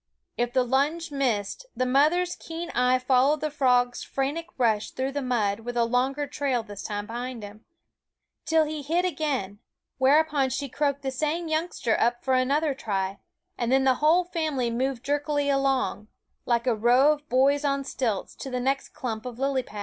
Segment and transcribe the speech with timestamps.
[0.35, 5.21] If the lunge missed, the mother's keen eye followed the frog's frantic rush through the
[5.21, 7.65] mud, with a longer trail this time behind him,
[8.43, 9.59] till he hid again;
[9.99, 13.19] whereupon she croaked the same youngster up for another try,
[13.59, 16.07] and then the whole family moved ^^ jerkily along,
[16.47, 19.79] like a row of boys on stilts, to the next clump of lily pads.